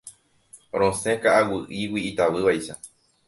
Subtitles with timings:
[0.79, 2.73] Rosẽ ka'aguy'ígui itavývaicha.